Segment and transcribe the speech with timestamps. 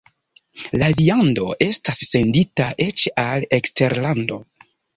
[0.83, 4.45] La viando estas sendita eĉ al eksterlando.